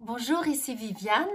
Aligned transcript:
Bonjour, 0.00 0.46
ici 0.46 0.74
Viviane. 0.74 1.26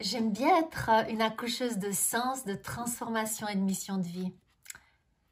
J'aime 0.00 0.32
bien 0.32 0.60
être 0.60 0.88
une 1.10 1.20
accoucheuse 1.20 1.76
de 1.76 1.90
sens, 1.90 2.46
de 2.46 2.54
transformation 2.54 3.46
et 3.46 3.54
de 3.54 3.60
mission 3.60 3.98
de 3.98 4.06
vie. 4.06 4.32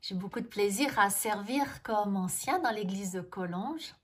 J'ai 0.02 0.14
beaucoup 0.14 0.40
de 0.40 0.46
plaisir 0.46 0.98
à 0.98 1.08
servir 1.08 1.82
comme 1.82 2.16
ancien 2.16 2.58
dans 2.58 2.70
l'église 2.70 3.12
de 3.12 3.22
Collonges. 3.22 3.94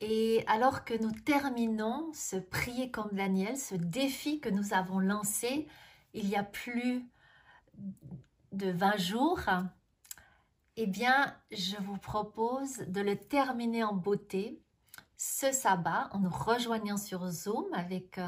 Et 0.00 0.42
alors 0.46 0.86
que 0.86 0.94
nous 0.94 1.12
terminons 1.12 2.10
ce 2.14 2.36
prier 2.36 2.90
comme 2.90 3.10
Daniel, 3.12 3.58
ce 3.58 3.74
défi 3.74 4.40
que 4.40 4.48
nous 4.48 4.72
avons 4.72 5.00
lancé 5.00 5.68
il 6.14 6.30
y 6.30 6.36
a 6.36 6.42
plus 6.42 7.04
de 8.52 8.70
20 8.70 8.96
jours, 8.96 9.40
eh 10.76 10.86
bien, 10.86 11.36
je 11.50 11.76
vous 11.76 11.98
propose 11.98 12.78
de 12.78 13.02
le 13.02 13.16
terminer 13.16 13.84
en 13.84 13.92
beauté 13.92 14.62
ce 15.22 15.52
sabbat 15.52 16.08
en 16.12 16.20
nous 16.20 16.30
rejoignant 16.30 16.96
sur 16.96 17.28
Zoom 17.28 17.66
avec 17.74 18.16
euh, 18.16 18.26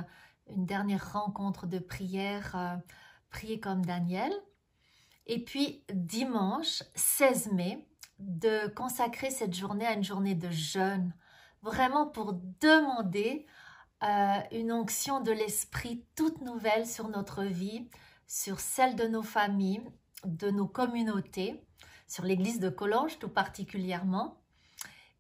une 0.49 0.67
dernière 0.67 1.15
rencontre 1.15 1.67
de 1.67 1.79
prière, 1.79 2.55
euh, 2.55 2.77
prier 3.31 3.59
comme 3.59 3.83
Daniel. 3.83 4.31
Et 5.25 5.43
puis 5.43 5.85
dimanche 5.91 6.83
16 6.95 7.53
mai, 7.53 7.89
de 8.19 8.69
consacrer 8.75 9.31
cette 9.31 9.55
journée 9.55 9.87
à 9.87 9.95
une 9.95 10.05
journée 10.05 10.35
de 10.35 10.51
jeûne, 10.51 11.15
vraiment 11.63 12.07
pour 12.07 12.35
demander 12.61 13.47
euh, 14.03 14.39
une 14.53 14.71
onction 14.71 15.23
de 15.23 15.33
l'esprit 15.33 16.05
toute 16.15 16.43
nouvelle 16.43 16.87
sur 16.87 17.09
notre 17.09 17.43
vie, 17.43 17.89
sur 18.27 18.61
celle 18.61 18.97
de 18.97 19.07
nos 19.07 19.23
familles, 19.23 19.83
de 20.27 20.51
nos 20.51 20.69
communautés, 20.69 21.65
sur 22.07 22.25
l'église 22.25 22.61
de 22.61 22.69
Collonges 22.69 23.19
tout 23.19 23.31
particulièrement, 23.31 24.42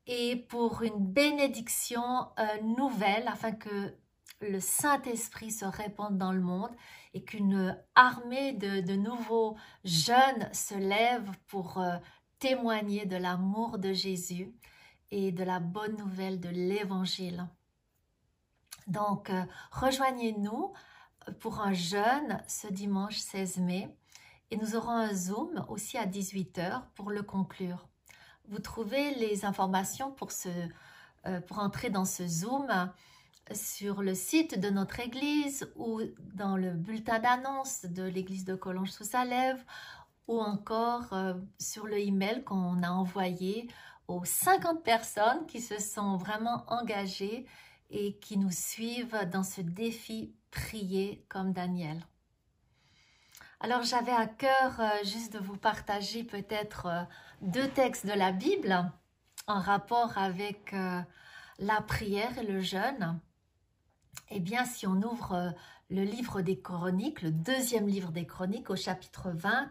et 0.06 0.36
pour 0.36 0.82
une 0.82 1.06
bénédiction 1.06 2.28
euh, 2.38 2.60
nouvelle 2.62 3.28
afin 3.28 3.52
que 3.52 3.94
le 4.40 4.60
Saint-Esprit 4.60 5.52
se 5.52 5.64
répande 5.64 6.18
dans 6.18 6.32
le 6.32 6.40
monde 6.40 6.74
et 7.14 7.22
qu'une 7.22 7.78
armée 7.94 8.52
de, 8.52 8.96
nouveaux 8.96 9.56
jeunes 9.84 10.48
se 10.52 10.74
lève 10.74 11.30
pour 11.46 11.78
euh, 11.78 11.96
témoigner 12.38 13.06
de 13.06 13.16
l'amour 13.16 13.78
de 13.78 13.92
Jésus 13.92 14.52
et 15.10 15.30
de 15.30 15.44
la 15.44 15.60
bonne 15.60 15.96
nouvelle 15.96 16.40
de 16.40 16.48
l'Évangile. 16.48 17.46
Donc, 18.88 19.30
euh, 19.30 19.44
rejoignez-nous 19.70 20.72
pour 21.38 21.60
un 21.60 21.72
jeûne 21.72 22.42
ce 22.48 22.66
dimanche 22.66 23.18
16 23.18 23.58
mai 23.58 23.96
et 24.50 24.56
nous 24.56 24.74
aurons 24.74 24.90
un 24.90 25.14
Zoom 25.14 25.64
aussi 25.68 25.96
à 25.96 26.06
18h 26.06 26.82
pour 26.94 27.10
le 27.10 27.22
conclure. 27.22 27.91
Vous 28.52 28.58
trouvez 28.58 29.14
les 29.14 29.46
informations 29.46 30.10
pour, 30.12 30.28
euh, 30.44 31.40
entrer 31.56 31.88
dans 31.88 32.04
ce 32.04 32.28
Zoom 32.28 32.68
sur 33.50 34.02
le 34.02 34.14
site 34.14 34.60
de 34.60 34.68
notre 34.68 35.00
église 35.00 35.72
ou 35.74 36.02
dans 36.34 36.58
le 36.58 36.72
bulletin 36.72 37.18
d'annonce 37.18 37.86
de 37.86 38.02
l'église 38.02 38.44
de 38.44 38.54
Collonges 38.54 38.90
sous 38.90 39.04
sa 39.04 39.24
lèvre 39.24 39.62
ou 40.28 40.38
encore 40.38 41.14
euh, 41.14 41.32
sur 41.58 41.86
le 41.86 41.98
email 41.98 42.44
qu'on 42.44 42.82
a 42.82 42.90
envoyé 42.90 43.70
aux 44.06 44.26
50 44.26 44.84
personnes 44.84 45.46
qui 45.46 45.62
se 45.62 45.80
sont 45.80 46.18
vraiment 46.18 46.64
engagées 46.66 47.46
et 47.88 48.18
qui 48.18 48.36
nous 48.36 48.52
suivent 48.52 49.30
dans 49.32 49.44
ce 49.44 49.62
défi 49.62 50.34
prier 50.50 51.24
comme 51.30 51.54
Daniel. 51.54 52.06
Alors 53.64 53.84
j'avais 53.84 54.10
à 54.10 54.26
cœur 54.26 54.80
euh, 54.80 54.88
juste 55.04 55.34
de 55.34 55.38
vous 55.38 55.56
partager 55.56 56.24
peut-être 56.24 56.86
euh, 56.86 57.04
deux 57.42 57.68
textes 57.68 58.04
de 58.04 58.12
la 58.12 58.32
Bible 58.32 58.90
en 59.46 59.60
rapport 59.60 60.18
avec 60.18 60.72
euh, 60.72 61.00
la 61.60 61.80
prière 61.80 62.36
et 62.38 62.44
le 62.44 62.60
jeûne. 62.60 63.20
Eh 64.30 64.40
bien, 64.40 64.64
si 64.64 64.88
on 64.88 65.00
ouvre 65.02 65.54
le 65.90 66.02
livre 66.02 66.40
des 66.40 66.58
Chroniques, 66.58 67.22
le 67.22 67.30
deuxième 67.30 67.86
livre 67.86 68.10
des 68.10 68.26
Chroniques 68.26 68.68
au 68.68 68.74
chapitre 68.74 69.30
20, 69.30 69.70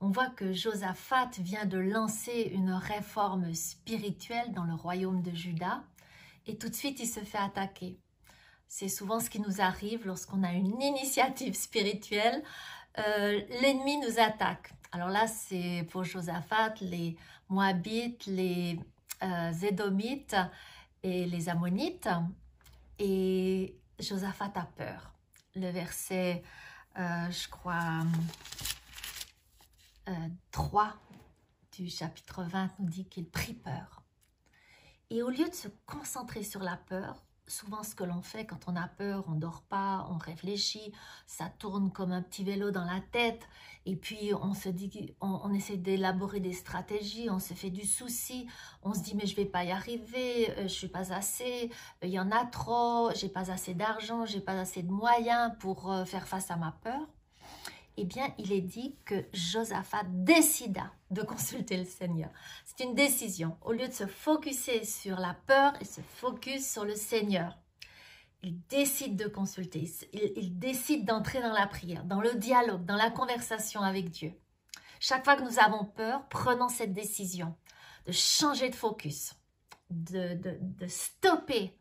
on 0.00 0.08
voit 0.08 0.30
que 0.30 0.52
Josaphat 0.52 1.30
vient 1.40 1.66
de 1.66 1.78
lancer 1.78 2.52
une 2.54 2.72
réforme 2.72 3.52
spirituelle 3.54 4.52
dans 4.52 4.64
le 4.64 4.74
royaume 4.74 5.20
de 5.20 5.34
Juda 5.34 5.82
et 6.46 6.58
tout 6.58 6.68
de 6.68 6.76
suite 6.76 7.00
il 7.00 7.08
se 7.08 7.20
fait 7.20 7.38
attaquer. 7.38 7.98
C'est 8.74 8.88
souvent 8.88 9.20
ce 9.20 9.28
qui 9.28 9.40
nous 9.40 9.60
arrive 9.60 10.06
lorsqu'on 10.06 10.42
a 10.44 10.52
une 10.52 10.80
initiative 10.80 11.54
spirituelle. 11.54 12.42
Euh, 12.98 13.40
l'ennemi 13.60 13.98
nous 13.98 14.18
attaque. 14.18 14.72
Alors 14.92 15.08
là, 15.08 15.26
c'est 15.26 15.86
pour 15.90 16.04
Josaphat, 16.04 16.74
les 16.80 17.16
Moabites, 17.48 18.26
les 18.26 18.78
euh, 19.22 19.52
et 21.02 21.26
les 21.26 21.48
Ammonites. 21.48 22.08
Et 22.98 23.74
Josaphat 23.98 24.52
a 24.54 24.66
peur. 24.76 25.12
Le 25.54 25.70
verset, 25.70 26.42
euh, 26.98 27.30
je 27.30 27.48
crois, 27.48 28.02
3 30.50 30.94
du 31.72 31.88
chapitre 31.88 32.42
20 32.42 32.70
nous 32.78 32.88
dit 32.88 33.06
qu'il 33.06 33.28
prit 33.28 33.54
peur. 33.54 34.02
Et 35.10 35.22
au 35.22 35.30
lieu 35.30 35.48
de 35.48 35.54
se 35.54 35.68
concentrer 35.86 36.42
sur 36.42 36.60
la 36.60 36.76
peur, 36.76 37.22
souvent 37.52 37.82
ce 37.82 37.94
que 37.94 38.04
l'on 38.04 38.22
fait 38.22 38.46
quand 38.46 38.60
on 38.66 38.76
a 38.76 38.88
peur, 38.88 39.24
on 39.28 39.32
dort 39.32 39.62
pas, 39.62 40.06
on 40.10 40.16
réfléchit, 40.16 40.92
ça 41.26 41.50
tourne 41.58 41.92
comme 41.92 42.12
un 42.12 42.22
petit 42.22 42.44
vélo 42.44 42.70
dans 42.70 42.84
la 42.84 43.00
tête. 43.12 43.46
Et 43.84 43.96
puis 43.96 44.32
on 44.40 44.54
se 44.54 44.68
dit, 44.68 45.14
on, 45.20 45.52
essaie 45.52 45.76
d'élaborer 45.76 46.40
des 46.40 46.52
stratégies, 46.52 47.28
on 47.30 47.40
se 47.40 47.52
fait 47.52 47.70
du 47.70 47.84
souci, 47.84 48.46
on 48.82 48.94
se 48.94 49.00
dit 49.00 49.14
mais 49.14 49.26
je 49.26 49.36
vais 49.36 49.44
pas 49.44 49.64
y 49.64 49.72
arriver, 49.72 50.50
euh, 50.50 50.62
je 50.62 50.68
suis 50.68 50.88
pas 50.88 51.12
assez, 51.12 51.70
euh, 52.02 52.06
il 52.06 52.10
y 52.10 52.20
en 52.20 52.30
a 52.30 52.44
trop, 52.46 53.10
j'ai 53.14 53.28
pas 53.28 53.50
assez 53.50 53.74
d'argent, 53.74 54.24
j'ai 54.24 54.40
pas 54.40 54.58
assez 54.58 54.82
de 54.82 54.90
moyens 54.90 55.52
pour 55.58 55.92
euh, 55.92 56.04
faire 56.04 56.28
face 56.28 56.50
à 56.50 56.56
ma 56.56 56.72
peur 56.82 57.06
eh 57.96 58.04
bien, 58.04 58.34
il 58.38 58.52
est 58.52 58.62
dit 58.62 58.96
que 59.04 59.26
Josaphat 59.32 60.04
décida 60.08 60.92
de 61.10 61.22
consulter 61.32 61.76
le 61.76 61.84
Seigneur. 61.84 62.30
C'est 62.64 62.84
une 62.84 62.94
décision. 62.94 63.56
Au 63.62 63.72
lieu 63.72 63.88
de 63.88 63.92
se 63.92 64.06
focuser 64.06 64.84
sur 64.84 65.18
la 65.18 65.34
peur, 65.46 65.72
il 65.80 65.86
se 65.86 66.00
focus 66.00 66.70
sur 66.70 66.84
le 66.84 66.94
Seigneur. 66.94 67.58
Il 68.42 68.60
décide 68.66 69.14
de 69.16 69.28
consulter, 69.28 69.88
il, 70.12 70.58
décide 70.58 71.04
d'entrer 71.04 71.40
dans 71.40 71.52
la 71.52 71.68
prière, 71.68 72.02
dans 72.02 72.20
le 72.20 72.34
dialogue, 72.34 72.84
dans 72.84 72.96
la 72.96 73.08
conversation 73.08 73.82
avec 73.82 74.10
Dieu. 74.10 74.34
Chaque 74.98 75.24
fois 75.24 75.36
que 75.36 75.44
nous 75.44 75.60
avons 75.60 75.84
peur, 75.84 76.26
prenons 76.28 76.68
cette 76.68 76.92
décision 76.92 77.54
de 78.06 78.10
changer 78.10 78.68
de 78.68 78.74
focus, 78.74 79.34
de, 79.90 80.34
de 80.34 80.86
stopper 80.88 81.78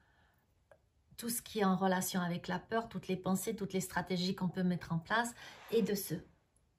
tout 1.22 1.30
ce 1.30 1.44
qui 1.44 1.60
est 1.60 1.64
en 1.64 1.76
relation 1.76 2.20
avec 2.20 2.48
la 2.48 2.58
peur, 2.58 2.90
toutes 2.90 3.08
les 3.08 3.16
pensées, 3.16 3.56
toutes 3.56 3.74
les 3.74 3.80
stratégies 3.80 4.34
qu'on 4.34 4.50
peut 4.50 4.64
mettre 4.64 4.92
en 4.92 4.98
place 4.98 5.36
et 5.70 5.84
de 5.84 5.94
se 5.94 6.16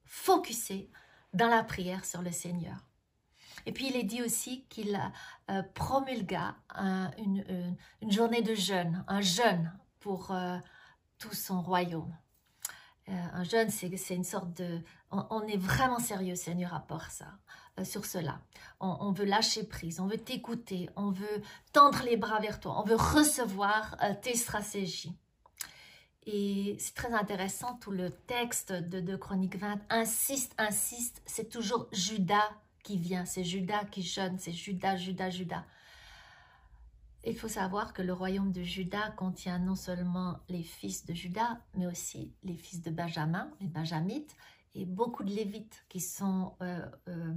focuser 0.04 0.90
dans 1.32 1.46
la 1.46 1.62
prière 1.62 2.04
sur 2.04 2.22
le 2.22 2.32
Seigneur. 2.32 2.74
Et 3.66 3.72
puis 3.72 3.86
il 3.86 3.94
est 3.94 4.02
dit 4.02 4.20
aussi 4.20 4.64
qu'il 4.68 5.00
euh, 5.48 5.62
promulga 5.74 6.56
une, 7.18 7.76
journée 8.08 8.42
de 8.42 8.56
jeûne, 8.56 9.04
un 9.06 9.20
jeûne 9.20 9.72
pour 10.00 10.32
euh, 10.32 10.58
tout 11.20 11.34
son 11.34 11.62
royaume. 11.62 12.12
Euh, 13.08 13.12
un 13.32 13.44
jeûne, 13.44 13.70
c'est 13.70 14.14
une 14.14 14.24
sorte 14.24 14.52
de... 14.54 14.80
On, 15.10 15.42
est 15.42 15.56
vraiment 15.56 15.98
sérieux, 15.98 16.36
Seigneur, 16.36 16.72
à 16.72 16.80
part 16.80 17.10
ça, 17.10 17.26
euh, 17.78 17.84
sur 17.84 18.04
cela. 18.04 18.40
On, 18.80 19.12
veut 19.12 19.24
lâcher 19.24 19.64
prise, 19.64 20.00
on 20.00 20.06
veut 20.06 20.18
t'écouter, 20.18 20.88
on 20.96 21.10
veut 21.10 21.42
tendre 21.72 22.02
les 22.04 22.16
bras 22.16 22.40
vers 22.40 22.60
toi, 22.60 22.80
on 22.80 22.84
veut 22.84 22.96
recevoir 22.96 23.96
euh, 24.02 24.14
tes 24.22 24.34
stratégies. 24.36 25.14
Et 26.24 26.76
c'est 26.78 26.94
très 26.94 27.12
intéressant, 27.12 27.76
tout 27.78 27.90
le 27.90 28.10
texte 28.10 28.72
de, 28.72 29.00
de 29.00 29.16
Chronique 29.16 29.56
20 29.56 29.80
insiste, 29.90 30.54
insiste, 30.56 31.20
c'est 31.26 31.48
toujours 31.48 31.88
Judas 31.92 32.50
qui 32.84 32.96
vient, 32.96 33.24
c'est 33.24 33.44
Judas 33.44 33.84
qui 33.84 34.02
jeûne, 34.02 34.38
c'est 34.38 34.52
Judas, 34.52 34.96
Judas, 34.96 35.30
Judas. 35.30 35.64
Il 37.24 37.38
faut 37.38 37.48
savoir 37.48 37.92
que 37.92 38.02
le 38.02 38.12
royaume 38.12 38.50
de 38.50 38.62
Juda 38.62 39.10
contient 39.10 39.58
non 39.58 39.76
seulement 39.76 40.40
les 40.48 40.64
fils 40.64 41.06
de 41.06 41.14
Juda, 41.14 41.60
mais 41.74 41.86
aussi 41.86 42.32
les 42.42 42.56
fils 42.56 42.82
de 42.82 42.90
Benjamin, 42.90 43.48
les 43.60 43.68
Benjamites, 43.68 44.34
et 44.74 44.86
beaucoup 44.86 45.22
de 45.22 45.30
Lévites 45.30 45.84
qui 45.88 46.00
sont 46.00 46.54
euh, 46.62 46.84
euh, 47.08 47.34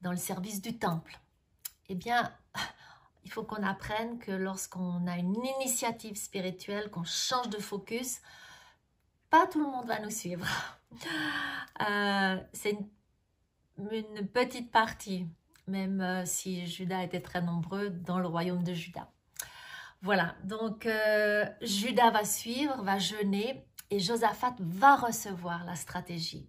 dans 0.00 0.10
le 0.10 0.16
service 0.16 0.62
du 0.62 0.78
temple. 0.78 1.18
Eh 1.88 1.94
bien, 1.94 2.32
il 3.24 3.30
faut 3.30 3.42
qu'on 3.42 3.62
apprenne 3.62 4.18
que 4.18 4.32
lorsqu'on 4.32 5.06
a 5.06 5.18
une 5.18 5.36
initiative 5.58 6.16
spirituelle, 6.16 6.90
qu'on 6.90 7.04
change 7.04 7.50
de 7.50 7.58
focus, 7.58 8.20
pas 9.28 9.46
tout 9.46 9.62
le 9.62 9.70
monde 9.70 9.86
va 9.86 10.00
nous 10.00 10.10
suivre. 10.10 10.46
Euh, 11.88 12.36
c'est 12.52 12.76
une 13.78 14.28
petite 14.28 14.70
partie 14.70 15.26
même 15.70 16.00
euh, 16.00 16.26
si 16.26 16.66
Judas 16.66 17.02
était 17.02 17.20
très 17.20 17.40
nombreux 17.40 17.90
dans 17.90 18.18
le 18.18 18.26
royaume 18.26 18.62
de 18.62 18.74
Judas. 18.74 19.08
Voilà, 20.02 20.34
donc 20.44 20.86
euh, 20.86 21.44
Judas 21.62 22.10
va 22.10 22.24
suivre, 22.24 22.82
va 22.82 22.98
jeûner 22.98 23.64
et 23.90 24.00
Josaphat 24.00 24.56
va 24.58 24.96
recevoir 24.96 25.64
la 25.64 25.76
stratégie 25.76 26.48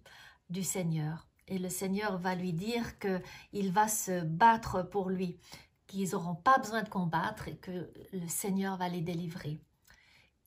du 0.50 0.62
Seigneur. 0.62 1.26
Et 1.48 1.58
le 1.58 1.68
Seigneur 1.68 2.18
va 2.18 2.34
lui 2.34 2.52
dire 2.52 2.98
qu'il 2.98 3.72
va 3.72 3.88
se 3.88 4.22
battre 4.24 4.82
pour 4.82 5.10
lui, 5.10 5.38
qu'ils 5.86 6.12
n'auront 6.12 6.34
pas 6.34 6.58
besoin 6.58 6.82
de 6.82 6.88
combattre 6.88 7.48
et 7.48 7.56
que 7.56 7.90
le 8.12 8.28
Seigneur 8.28 8.76
va 8.76 8.88
les 8.88 9.02
délivrer. 9.02 9.60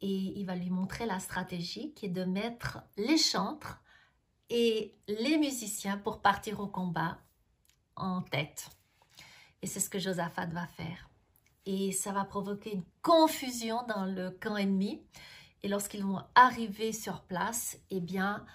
et 0.02 0.40
il 0.40 0.46
va 0.46 0.56
lui 0.56 0.70
montrer 0.70 1.06
la 1.06 1.20
stratégie 1.20 1.94
qui 1.94 2.08
est 2.08 2.10
de 2.10 2.26
mettre 2.26 2.80
les 2.98 3.18
chantres 3.18 3.82
et 4.50 4.96
les 5.08 5.38
musiciens 5.38 5.98
pour 5.98 6.22
partir 6.22 6.60
au 6.60 6.68
combat 6.68 7.18
en 7.96 8.22
tête. 8.22 8.70
Et 9.62 9.68
c'est 9.68 9.80
ce 9.80 9.90
que 9.90 10.00
Josaphat 10.00 10.48
va 10.48 10.68
faire. 10.68 11.10
Et 11.66 11.92
ça 11.92 12.12
va 12.12 12.26
provoquer 12.26 12.74
une 12.74 12.86
confusion 13.02 13.84
dans 13.88 14.06
le 14.06 14.32
camp 14.32 14.58
ennemi. 14.58 15.02
Et 15.64 15.68
lorsqu'ils 15.68 16.04
vont 16.04 16.22
arriver 16.36 16.94
sur 16.94 17.24
place, 17.24 17.78
eh 17.90 18.00
bien, 18.00 18.46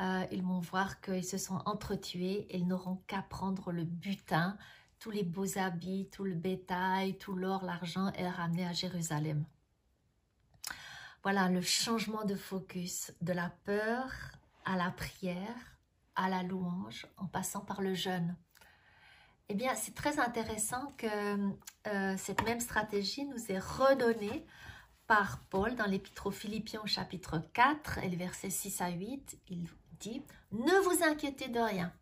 euh, 0.00 0.26
ils 0.32 0.42
vont 0.42 0.58
voir 0.58 1.00
qu'ils 1.00 1.24
se 1.24 1.38
sont 1.38 1.62
entretués 1.64 2.46
et 2.50 2.58
ils 2.58 2.66
n'auront 2.66 2.96
qu'à 3.06 3.22
prendre 3.22 3.70
le 3.70 3.84
butin, 3.84 4.58
tous 4.98 5.10
les 5.10 5.22
beaux 5.22 5.58
habits, 5.58 6.08
tout 6.10 6.24
le 6.24 6.34
bétail, 6.34 7.16
tout 7.18 7.34
l'or, 7.34 7.64
l'argent 7.64 8.12
et 8.18 8.26
ramener 8.28 8.66
à 8.66 8.72
Jérusalem. 8.72 9.44
Voilà 11.22 11.48
le 11.48 11.60
changement 11.60 12.24
de 12.24 12.34
focus 12.34 13.12
de 13.20 13.32
la 13.32 13.50
peur 13.64 14.10
à 14.64 14.76
la 14.76 14.90
prière, 14.90 15.78
à 16.14 16.28
la 16.28 16.42
louange, 16.42 17.06
en 17.16 17.26
passant 17.26 17.60
par 17.60 17.80
le 17.80 17.94
jeûne. 17.94 18.36
Eh 19.48 19.54
bien, 19.54 19.74
c'est 19.76 19.94
très 19.94 20.18
intéressant 20.18 20.92
que 20.96 21.06
euh, 21.86 22.16
cette 22.16 22.42
même 22.44 22.58
stratégie 22.58 23.24
nous 23.26 23.52
est 23.52 23.60
redonnée 23.60 24.44
par 25.06 25.38
Paul 25.50 25.76
dans 25.76 25.86
l'Épître 25.86 26.26
aux 26.26 26.32
Philippiens 26.32 26.84
chapitre 26.84 27.38
4 27.52 27.98
et 27.98 28.08
le 28.08 28.16
verset 28.16 28.50
6 28.50 28.80
à 28.80 28.90
8. 28.90 29.38
Il 29.48 29.68
dit 30.00 30.24
«Ne 30.52 30.80
vous 30.80 31.04
inquiétez 31.04 31.46
de 31.46 31.60
rien, 31.60 31.92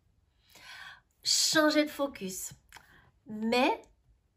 changez 1.23 1.85
de 1.85 1.91
focus, 1.91 2.53
mais 3.27 3.79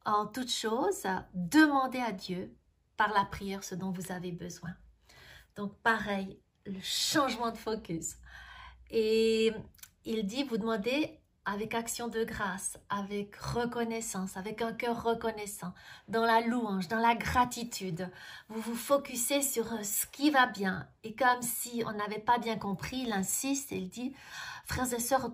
en 0.04 0.26
toute 0.26 0.50
chose, 0.50 1.04
demandez 1.32 2.00
à 2.00 2.12
Dieu 2.12 2.54
par 2.98 3.14
la 3.14 3.24
prière 3.24 3.64
ce 3.64 3.74
dont 3.74 3.90
vous 3.90 4.12
avez 4.12 4.32
besoin.» 4.32 4.74
Donc 5.56 5.74
pareil, 5.78 6.38
le 6.66 6.80
changement 6.82 7.50
de 7.50 7.56
focus. 7.56 8.16
Et 8.90 9.54
il 10.04 10.26
dit, 10.26 10.44
vous 10.44 10.58
demandez 10.58 11.18
avec 11.50 11.74
action 11.74 12.08
de 12.08 12.24
grâce, 12.24 12.78
avec 12.90 13.34
reconnaissance, 13.36 14.36
avec 14.36 14.60
un 14.60 14.74
cœur 14.74 15.02
reconnaissant, 15.02 15.72
dans 16.06 16.26
la 16.26 16.42
louange, 16.42 16.88
dans 16.88 16.98
la 16.98 17.14
gratitude. 17.14 18.10
Vous 18.50 18.60
vous 18.60 18.76
focussez 18.76 19.40
sur 19.40 19.64
ce 19.82 20.06
qui 20.08 20.30
va 20.30 20.44
bien. 20.44 20.86
Et 21.04 21.14
comme 21.14 21.40
si 21.40 21.82
on 21.86 21.92
n'avait 21.92 22.18
pas 22.18 22.36
bien 22.36 22.58
compris, 22.58 22.98
il 22.98 23.14
insiste 23.14 23.72
et 23.72 23.78
il 23.78 23.88
dit, 23.88 24.14
frères 24.66 24.92
et 24.92 25.00
sœurs, 25.00 25.30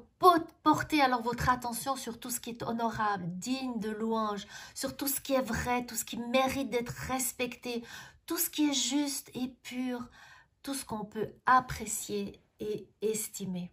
portez 0.63 1.01
alors 1.01 1.23
votre 1.23 1.49
attention 1.49 1.97
sur 1.97 2.21
tout 2.21 2.31
ce 2.31 2.39
qui 2.39 2.51
est 2.51 2.63
honorable, 2.63 3.25
digne 3.27 3.81
de 3.81 3.91
louange, 3.91 4.47
sur 4.73 4.97
tout 4.97 5.09
ce 5.09 5.21
qui 5.21 5.33
est 5.33 5.43
vrai, 5.43 5.85
tout 5.85 5.97
ce 5.97 6.05
qui 6.05 6.17
mérite 6.17 6.71
d'être 6.71 6.95
respecté, 7.09 7.83
tout 8.27 8.39
ce 8.39 8.51
qui 8.51 8.71
est 8.71 8.73
juste 8.73 9.33
et 9.35 9.49
pur, 9.65 10.09
tout 10.63 10.75
ce 10.75 10.85
qu'on 10.85 11.05
peut 11.05 11.33
apprécier 11.45 12.41
et 12.61 12.87
estimer. 13.03 13.73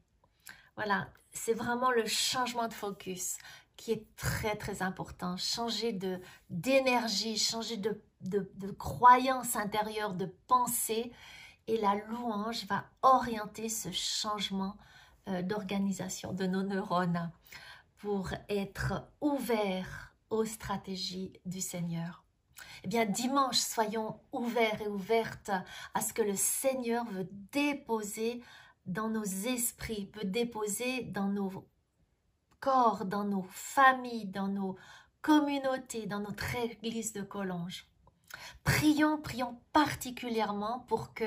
Voilà, 0.76 1.08
c'est 1.34 1.54
vraiment 1.54 1.92
le 1.92 2.06
changement 2.06 2.68
de 2.68 2.74
focus 2.74 3.38
qui 3.78 3.92
est 3.92 4.06
très 4.16 4.56
très 4.56 4.82
important. 4.82 5.38
Changer 5.38 5.92
de 5.92 6.20
d'énergie, 6.50 7.38
changer 7.38 7.78
de, 7.78 8.02
de, 8.22 8.72
croyance 8.72 9.56
intérieure, 9.56 10.14
de 10.14 10.28
pensée. 10.48 11.12
Et 11.68 11.78
la 11.78 11.96
louange 12.10 12.66
va 12.66 12.86
orienter 13.02 13.70
ce 13.70 13.92
changement 13.92 14.76
euh, 15.30 15.42
d'organisation 15.42 16.34
de 16.34 16.46
nos 16.46 16.64
neurones 16.64 17.32
pour 17.98 18.30
être 18.50 19.08
ouvert 19.22 20.14
aux 20.30 20.46
stratégies 20.46 21.34
du 21.46 21.62
Seigneur. 21.62 22.24
Eh 22.84 22.88
bien, 22.88 23.06
dimanche, 23.06 23.58
soyons 23.58 24.20
ouverts 24.32 24.82
et 24.82 24.88
ouvertes 24.88 25.52
à 25.94 26.02
ce 26.02 26.14
que 26.14 26.22
le 26.22 26.36
Seigneur 26.36 27.06
veut 27.06 27.30
déposer 27.52 28.42
dans 28.86 29.10
nos 29.10 29.24
esprits, 29.24 30.10
veut 30.16 30.28
déposer 30.28 31.04
dans 31.04 31.28
nos 31.28 31.68
corps, 32.60 33.06
dans 33.06 33.24
nos 33.24 33.46
familles, 33.50 34.26
dans 34.26 34.48
nos 34.48 34.78
communautés, 35.22 36.08
dans 36.08 36.20
notre 36.20 36.56
église 36.56 37.14
de 37.14 37.22
Collonges. 37.22 37.88
Prions, 38.64 39.18
prions 39.18 39.60
particulièrement 39.74 40.80
pour 40.88 41.14
que 41.14 41.26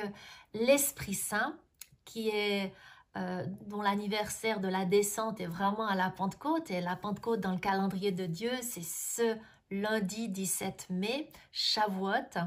l'Esprit 0.55 1.15
Saint, 1.15 1.59
qui 2.05 2.29
est 2.29 2.73
euh, 3.17 3.47
dont 3.67 3.83
l'anniversaire 3.83 4.59
de 4.59 4.67
la 4.67 4.85
descente 4.85 5.41
est 5.41 5.47
vraiment 5.47 5.87
à 5.87 5.95
la 5.95 6.11
Pentecôte, 6.11 6.71
et 6.71 6.81
la 6.81 6.97
Pentecôte 6.97 7.41
dans 7.41 7.53
le 7.53 7.59
calendrier 7.59 8.11
de 8.11 8.27
Dieu, 8.27 8.51
c'est 8.63 8.85
ce 8.85 9.37
lundi 9.71 10.29
17 10.29 10.87
mai, 10.91 11.31
Shavuot, 11.53 12.41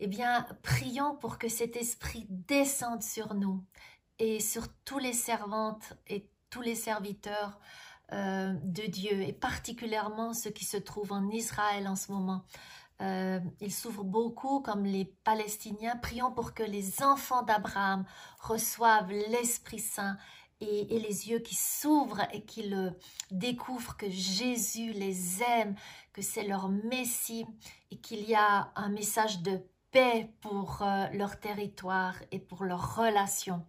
eh 0.00 0.06
bien, 0.06 0.46
prions 0.62 1.14
pour 1.16 1.38
que 1.38 1.48
cet 1.48 1.76
esprit 1.76 2.26
descende 2.30 3.02
sur 3.02 3.34
nous 3.34 3.62
et 4.22 4.38
sur 4.38 4.68
tous 4.84 5.00
les 5.00 5.12
servantes 5.12 5.94
et 6.06 6.30
tous 6.48 6.62
les 6.62 6.76
serviteurs 6.76 7.58
euh, 8.12 8.52
de 8.62 8.82
Dieu, 8.82 9.20
et 9.20 9.32
particulièrement 9.32 10.32
ceux 10.32 10.50
qui 10.50 10.64
se 10.64 10.76
trouvent 10.76 11.10
en 11.10 11.28
Israël 11.30 11.88
en 11.88 11.96
ce 11.96 12.12
moment. 12.12 12.44
Euh, 13.00 13.40
ils 13.60 13.72
souffrent 13.72 14.04
beaucoup 14.04 14.60
comme 14.60 14.84
les 14.84 15.06
Palestiniens. 15.24 15.96
Prions 15.96 16.30
pour 16.30 16.54
que 16.54 16.62
les 16.62 17.02
enfants 17.02 17.42
d'Abraham 17.42 18.04
reçoivent 18.38 19.10
l'Esprit 19.10 19.80
Saint 19.80 20.16
et, 20.60 21.00
les 21.00 21.28
yeux 21.28 21.40
qui 21.40 21.56
s'ouvrent 21.56 22.22
et 22.32 22.44
qui 22.44 22.72
découvrent 23.32 23.96
que 23.96 24.08
Jésus 24.08 24.92
les 24.92 25.42
aime, 25.42 25.74
que 26.12 26.22
c'est 26.22 26.44
leur 26.44 26.68
Messie 26.68 27.44
et 27.90 27.98
qu'il 27.98 28.22
y 28.22 28.36
a 28.36 28.70
un 28.76 28.90
message 28.90 29.42
de 29.42 29.58
paix 29.90 30.32
pour 30.40 30.82
euh, 30.82 31.08
leur 31.12 31.40
territoire 31.40 32.14
et 32.30 32.38
pour 32.38 32.62
leurs 32.62 32.94
relations 32.94 33.66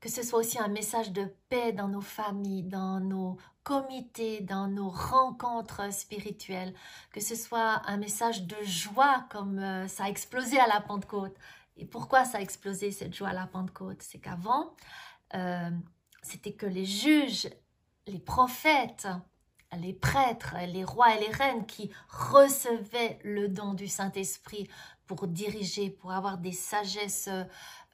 que 0.00 0.08
ce 0.08 0.22
soit 0.22 0.38
aussi 0.38 0.58
un 0.58 0.68
message 0.68 1.12
de 1.12 1.26
paix 1.48 1.72
dans 1.72 1.88
nos 1.88 2.00
familles, 2.00 2.62
dans 2.62 3.00
nos 3.00 3.36
comités, 3.62 4.40
dans 4.40 4.66
nos 4.66 4.88
rencontres 4.88 5.92
spirituelles, 5.92 6.74
que 7.12 7.20
ce 7.20 7.34
soit 7.34 7.82
un 7.86 7.98
message 7.98 8.44
de 8.44 8.56
joie 8.62 9.26
comme 9.30 9.58
euh, 9.58 9.86
ça 9.88 10.04
a 10.04 10.08
explosé 10.08 10.58
à 10.58 10.66
la 10.66 10.80
Pentecôte. 10.80 11.36
Et 11.76 11.84
pourquoi 11.84 12.24
ça 12.24 12.38
a 12.38 12.40
explosé 12.40 12.90
cette 12.90 13.14
joie 13.14 13.28
à 13.28 13.32
la 13.34 13.46
Pentecôte? 13.46 14.02
C'est 14.02 14.18
qu'avant, 14.18 14.74
euh, 15.34 15.70
c'était 16.22 16.52
que 16.52 16.66
les 16.66 16.86
juges, 16.86 17.48
les 18.06 18.18
prophètes, 18.18 19.06
les 19.78 19.92
prêtres, 19.92 20.54
les 20.66 20.84
rois 20.84 21.14
et 21.16 21.20
les 21.20 21.32
reines 21.32 21.66
qui 21.66 21.90
recevaient 22.08 23.18
le 23.22 23.48
don 23.48 23.74
du 23.74 23.88
Saint-Esprit 23.88 24.68
pour 25.06 25.26
diriger, 25.26 25.90
pour 25.90 26.12
avoir 26.12 26.38
des 26.38 26.52
sagesses 26.52 27.28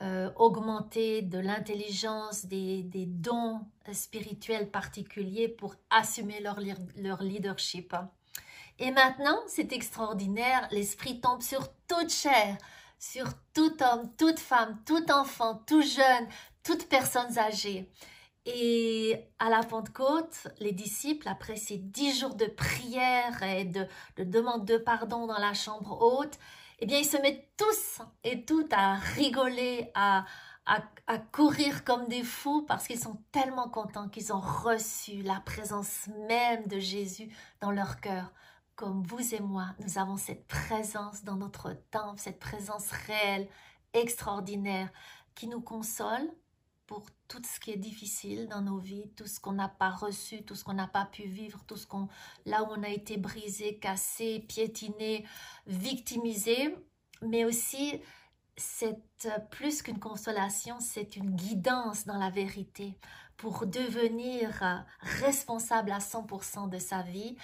euh, 0.02 0.30
augmentées, 0.36 1.22
de 1.22 1.38
l'intelligence, 1.38 2.44
des, 2.44 2.84
dons 3.06 3.60
spirituels 3.92 4.70
particuliers 4.70 5.48
pour 5.48 5.74
assumer 5.90 6.40
leur, 6.40 6.58
leur 6.96 7.22
leadership. 7.22 7.94
Et 8.78 8.90
maintenant, 8.90 9.38
c'est 9.46 9.72
extraordinaire, 9.72 10.68
l'Esprit 10.70 11.20
tombe 11.20 11.40
sur 11.40 11.68
toute 11.88 12.10
chair, 12.10 12.58
sur 12.98 13.26
tout 13.54 13.74
homme, 13.82 14.10
toute 14.18 14.38
femme, 14.38 14.78
tout 14.84 15.10
enfant, 15.10 15.62
tout 15.66 15.82
jeune, 15.82 16.28
toute 16.62 16.88
personne 16.88 17.38
âgée. 17.38 17.90
Et 18.48 19.28
à 19.40 19.50
la 19.50 19.64
Pentecôte, 19.64 20.46
les 20.60 20.70
disciples, 20.70 21.28
après 21.28 21.56
ces 21.56 21.78
dix 21.78 22.16
jours 22.18 22.36
de 22.36 22.46
prière 22.46 23.42
et 23.42 23.64
de, 23.64 23.86
demande 24.18 24.64
de 24.64 24.76
pardon 24.76 25.26
dans 25.26 25.38
la 25.38 25.52
chambre 25.52 26.00
haute, 26.00 26.38
eh 26.78 26.86
bien, 26.86 26.98
ils 26.98 27.04
se 27.04 27.16
mettent 27.16 27.50
tous 27.56 28.00
et 28.22 28.44
toutes 28.44 28.72
à 28.72 28.94
rigoler, 28.94 29.90
à, 29.94 30.24
à 30.64 31.18
courir 31.18 31.84
comme 31.84 32.06
des 32.06 32.22
fous 32.22 32.62
parce 32.62 32.86
qu'ils 32.86 33.00
sont 33.00 33.20
tellement 33.32 33.68
contents 33.68 34.08
qu'ils 34.08 34.32
ont 34.32 34.40
reçu 34.40 35.22
la 35.22 35.40
présence 35.40 36.08
même 36.28 36.66
de 36.68 36.78
Jésus 36.78 37.28
dans 37.60 37.72
leur 37.72 38.00
cœur. 38.00 38.32
Comme 38.76 39.02
vous 39.02 39.34
et 39.34 39.40
moi, 39.40 39.74
nous 39.80 39.98
avons 39.98 40.16
cette 40.16 40.46
présence 40.46 41.24
dans 41.24 41.36
notre 41.36 41.72
temple, 41.90 42.20
cette 42.20 42.38
présence 42.38 42.90
réelle, 42.90 43.48
extraordinaire, 43.92 44.90
qui 45.34 45.48
nous 45.48 45.62
console, 45.62 46.30
pour 46.86 47.06
tout 47.28 47.42
ce 47.44 47.58
qui 47.58 47.72
est 47.72 47.76
difficile 47.76 48.48
dans 48.48 48.62
nos 48.62 48.78
vies, 48.78 49.10
tout 49.16 49.26
ce 49.26 49.40
qu'on 49.40 49.52
n'a 49.52 49.68
pas 49.68 49.90
reçu, 49.90 50.44
tout 50.44 50.54
ce 50.54 50.64
qu'on 50.64 50.74
n'a 50.74 50.86
pas 50.86 51.04
pu 51.04 51.24
vivre, 51.24 51.64
tout 51.66 51.76
ce 51.76 51.86
qu'on, 51.86 52.08
là 52.44 52.62
où 52.62 52.68
on 52.70 52.82
a 52.82 52.88
été 52.88 53.16
brisé, 53.16 53.78
cassé, 53.78 54.40
piétiné, 54.40 55.26
victimisé, 55.66 56.76
mais 57.22 57.44
aussi 57.44 58.00
c'est 58.56 58.98
plus 59.50 59.82
qu'une 59.82 59.98
consolation, 59.98 60.78
c'est 60.80 61.16
une 61.16 61.34
guidance 61.34 62.06
dans 62.06 62.18
la 62.18 62.30
vérité 62.30 62.98
pour 63.36 63.66
devenir 63.66 64.62
responsable 65.00 65.90
à 65.90 65.98
100% 65.98 66.70
de 66.70 66.78
sa 66.78 67.02
vie 67.02 67.36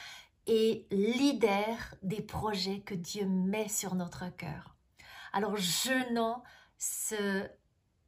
et 0.46 0.87
leader 0.90 1.94
des 2.02 2.22
projets 2.22 2.80
que 2.80 2.94
Dieu 2.94 3.26
met 3.26 3.68
sur 3.68 3.94
notre 3.94 4.34
cœur. 4.37 4.75
Alors 5.32 5.56
jeûnons 5.56 6.42
ce 6.78 7.46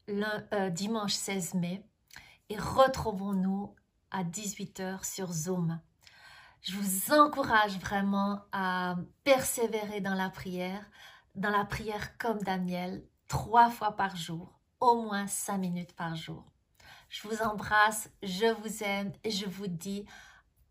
euh, 0.08 0.70
dimanche 0.70 1.14
16 1.14 1.54
mai 1.54 1.82
et 2.50 2.58
retrouvons-nous 2.58 3.74
à 4.10 4.22
18h 4.22 5.04
sur 5.04 5.32
Zoom. 5.32 5.80
Je 6.60 6.76
vous 6.76 7.12
encourage 7.12 7.78
vraiment 7.78 8.40
à 8.52 8.96
persévérer 9.22 10.00
dans 10.00 10.14
la 10.14 10.30
prière, 10.30 10.84
dans 11.34 11.50
la 11.50 11.64
prière 11.64 12.16
comme 12.18 12.38
Daniel, 12.42 13.06
trois 13.28 13.70
fois 13.70 13.92
par 13.92 14.16
jour, 14.16 14.58
au 14.80 15.02
moins 15.02 15.26
cinq 15.26 15.58
minutes 15.58 15.94
par 15.94 16.14
jour. 16.14 16.44
Je 17.08 17.26
vous 17.28 17.42
embrasse, 17.42 18.10
je 18.22 18.52
vous 18.60 18.82
aime 18.82 19.12
et 19.24 19.30
je 19.30 19.46
vous 19.46 19.68
dis 19.68 20.04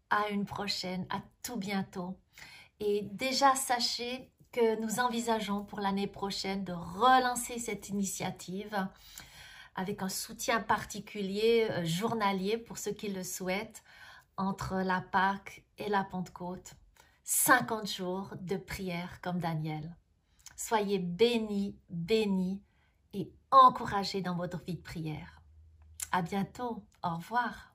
à 0.10 0.30
une 0.30 0.46
prochaine, 0.46 1.08
à 1.10 1.22
tout 1.42 1.58
bientôt. 1.58 2.20
Et 2.80 3.08
déjà, 3.12 3.56
sachez 3.56 4.33
que 4.54 4.80
nous 4.80 5.00
envisageons 5.00 5.64
pour 5.66 5.80
l'année 5.80 6.08
prochaine 6.08 6.64
de 6.64 6.74
relancer 6.74 7.58
cette 7.58 7.90
initiative 7.90 8.88
avec 9.76 10.04
un 10.04 10.10
soutien 10.10 10.60
particulier 10.62 11.68
euh, 11.72 11.84
journalier 11.84 12.60
pour 12.60 12.78
ceux 12.78 12.92
qui 12.92 13.10
le 13.10 13.24
souhaitent 13.24 13.84
entre 14.38 14.76
la 14.76 15.02
Pâque 15.02 15.64
et 15.80 15.90
la 15.90 16.04
Pentecôte. 16.04 16.76
50 17.24 17.90
jours 17.90 18.34
de 18.40 18.58
prière 18.58 19.20
comme 19.22 19.40
Daniel. 19.40 19.96
Soyez 20.56 21.00
bénis, 21.00 21.76
bénis 21.90 22.62
et 23.14 23.32
encouragés 23.50 24.22
dans 24.22 24.36
votre 24.36 24.64
vie 24.64 24.76
de 24.76 24.82
prière. 24.82 25.42
À 26.12 26.22
bientôt. 26.22 26.84
Au 27.02 27.16
revoir. 27.16 27.73